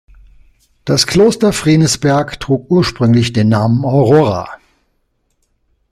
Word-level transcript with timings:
Das 0.83 1.05
Kloster 1.05 1.53
Frienisberg 1.53 2.39
trug 2.39 2.71
ursprünglich 2.71 3.33
den 3.33 3.49
Namen 3.49 3.85
"Aurora". 3.85 4.49